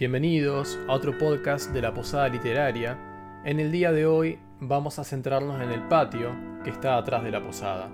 [0.00, 2.96] Bienvenidos a otro podcast de la Posada Literaria.
[3.44, 6.34] En el día de hoy vamos a centrarnos en el patio
[6.64, 7.90] que está atrás de la posada.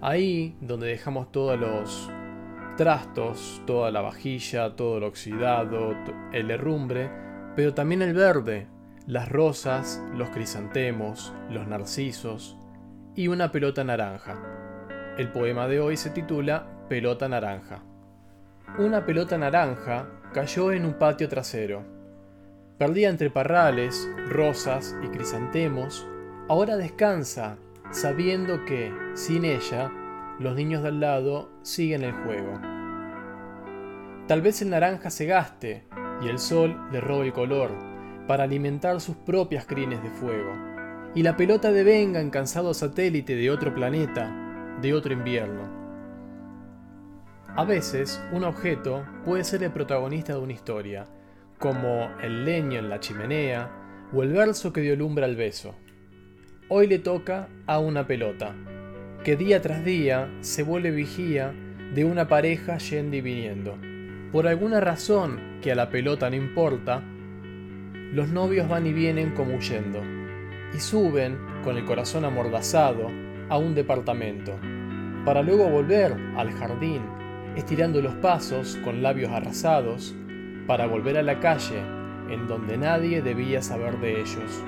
[0.00, 2.10] Ahí donde dejamos todos los
[2.78, 5.94] trastos, toda la vajilla, todo lo oxidado,
[6.32, 7.10] el herrumbre,
[7.54, 8.66] pero también el verde,
[9.06, 12.56] las rosas, los crisantemos, los narcisos
[13.14, 14.40] y una pelota naranja.
[15.18, 17.82] El poema de hoy se titula Pelota Naranja.
[18.78, 21.82] Una pelota naranja cayó en un patio trasero.
[22.78, 26.06] Perdida entre parrales, rosas y crisantemos,
[26.48, 27.58] ahora descansa
[27.90, 29.90] sabiendo que, sin ella,
[30.38, 32.60] los niños de al lado siguen el juego.
[34.28, 35.84] Tal vez el naranja se gaste
[36.22, 37.72] y el sol le robe el color
[38.28, 40.52] para alimentar sus propias crines de fuego,
[41.16, 44.32] y la pelota devenga en cansado satélite de otro planeta,
[44.80, 45.79] de otro invierno.
[47.56, 51.06] A veces, un objeto puede ser el protagonista de una historia,
[51.58, 55.74] como el leño en la chimenea o el verso que dio lumbre al beso.
[56.68, 58.54] Hoy le toca a una pelota,
[59.24, 61.52] que día tras día se vuelve vigía
[61.92, 63.76] de una pareja yendo y viniendo.
[64.30, 67.02] Por alguna razón que a la pelota no importa,
[68.12, 70.00] los novios van y vienen como huyendo,
[70.72, 73.10] y suben, con el corazón amordazado,
[73.48, 74.56] a un departamento,
[75.24, 77.19] para luego volver al jardín
[77.56, 80.14] estirando los pasos con labios arrasados
[80.66, 81.80] para volver a la calle
[82.30, 84.64] en donde nadie debía saber de ellos.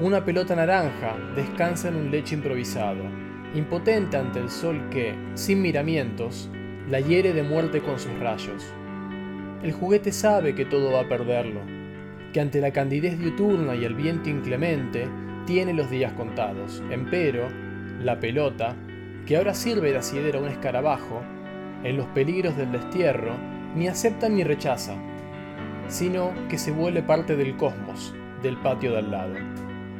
[0.00, 3.02] Una pelota naranja descansa en un lecho improvisado,
[3.54, 6.50] impotente ante el sol que, sin miramientos,
[6.88, 8.64] la hiere de muerte con sus rayos.
[9.62, 11.60] El juguete sabe que todo va a perderlo,
[12.32, 15.06] que ante la candidez diuturna y el viento inclemente
[15.46, 16.82] tiene los días contados.
[16.90, 17.48] Empero,
[18.00, 18.74] la pelota,
[19.26, 21.22] que ahora sirve de asidero a un escarabajo,
[21.84, 23.34] en los peligros del destierro,
[23.74, 24.94] ni acepta ni rechaza,
[25.88, 29.34] sino que se vuelve parte del cosmos, del patio de al lado,